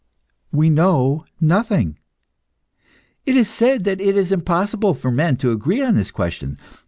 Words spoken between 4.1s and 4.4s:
is